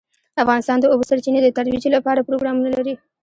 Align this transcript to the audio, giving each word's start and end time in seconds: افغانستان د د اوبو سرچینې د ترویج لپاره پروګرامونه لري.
افغانستان 0.43 0.77
د 0.79 0.81
د 0.87 0.91
اوبو 0.91 1.07
سرچینې 1.09 1.39
د 1.43 1.47
ترویج 1.57 1.85
لپاره 1.95 2.25
پروګرامونه 2.27 2.69
لري. 2.77 2.93